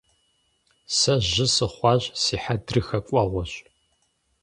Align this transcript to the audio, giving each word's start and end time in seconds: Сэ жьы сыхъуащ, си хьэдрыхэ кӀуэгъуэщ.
Сэ 0.97 1.13
жьы 1.29 1.45
сыхъуащ, 1.55 2.03
си 2.21 2.35
хьэдрыхэ 2.43 2.99
кӀуэгъуэщ. 3.07 3.53